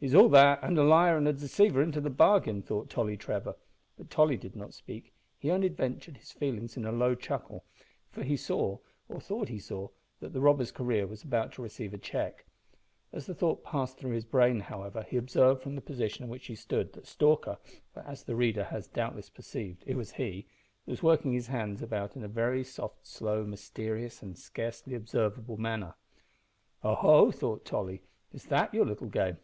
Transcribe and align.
"He's 0.00 0.14
all 0.14 0.28
that, 0.28 0.62
and 0.62 0.76
liar 0.76 1.16
and 1.16 1.24
deceiver 1.28 1.80
into 1.82 1.98
the 1.98 2.10
bargain," 2.10 2.60
thought 2.60 2.90
Tolly 2.90 3.16
Trevor, 3.16 3.56
but 3.96 4.10
Tolly 4.10 4.36
did 4.36 4.54
not 4.54 4.74
speak; 4.74 5.14
he 5.38 5.50
only 5.50 5.68
vented 5.68 6.18
his 6.18 6.30
feelings 6.30 6.76
in 6.76 6.84
a 6.84 6.92
low 6.92 7.14
chuckle, 7.14 7.64
for 8.10 8.22
he 8.22 8.36
saw, 8.36 8.80
or 9.08 9.18
thought 9.18 9.48
he 9.48 9.58
saw, 9.58 9.88
that 10.20 10.34
the 10.34 10.42
robber's 10.42 10.70
career 10.70 11.06
was 11.06 11.22
about 11.24 11.52
to 11.52 11.62
receive 11.62 11.94
a 11.94 11.98
check. 11.98 12.44
As 13.14 13.24
the 13.24 13.34
thought 13.34 13.64
passed 13.64 13.96
through 13.96 14.10
his 14.10 14.26
brain, 14.26 14.60
however, 14.60 15.06
he 15.08 15.16
observed 15.16 15.62
from 15.62 15.74
the 15.74 15.80
position 15.80 16.22
in 16.24 16.30
which 16.30 16.48
he 16.48 16.54
stood 16.54 16.92
that 16.92 17.06
Stalker 17.06 17.56
for, 17.94 18.00
as 18.00 18.24
the 18.24 18.36
reader 18.36 18.64
has 18.64 18.86
doubtless 18.88 19.30
perceived, 19.30 19.82
it 19.86 19.96
was 19.96 20.12
he 20.12 20.46
was 20.84 21.02
working 21.02 21.32
his 21.32 21.46
hands 21.46 21.80
about 21.80 22.14
in 22.14 22.22
a 22.22 22.28
very 22.28 22.62
soft 22.62 23.06
slow, 23.06 23.42
mysterious, 23.46 24.22
and 24.22 24.36
scarcely 24.36 24.94
observable 24.94 25.56
manner. 25.56 25.94
"Oho!" 26.82 27.30
thought 27.30 27.64
Tolly, 27.64 28.02
"is 28.34 28.44
that 28.44 28.74
your 28.74 28.84
little 28.84 29.08
game? 29.08 29.38